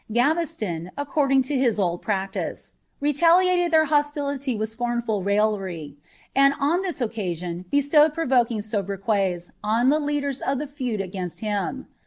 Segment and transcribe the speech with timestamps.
[0.11, 5.95] Gaveslon, sceotrti to his old practice, retaliated their hostility with scornful raillery,
[6.35, 11.85] taS fliit occasion bestowed provoking xobriquels on the lenders of ibe fi against him.